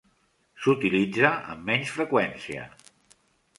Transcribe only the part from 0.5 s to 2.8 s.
S"utilitza amb menys freqüència.